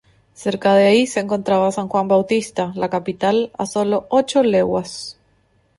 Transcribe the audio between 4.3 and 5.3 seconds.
leguas.